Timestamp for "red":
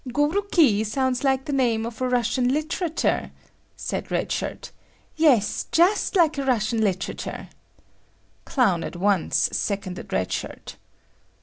4.09-4.31, 10.11-10.31